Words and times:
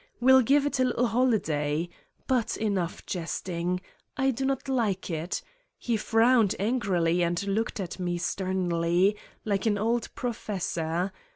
We 0.19 0.33
will 0.33 0.41
give 0.41 0.65
it 0.65 0.79
a 0.79 0.83
little 0.85 1.05
holiday. 1.05 1.87
But 2.25 2.57
enough 2.57 3.05
jesting. 3.05 3.81
I 4.17 4.31
do 4.31 4.45
not 4.45 4.67
like 4.67 5.11
it!" 5.11 5.43
He 5.77 5.95
frowned 5.95 6.55
angrily 6.57 7.21
and 7.21 7.45
looked 7.45 7.79
at 7.79 7.99
me 7.99 8.17
sternly, 8.17 9.15
like 9.45 9.67
an 9.67 9.77
old 9.77 10.09
pro 10.15 10.33
fessor 10.33 11.11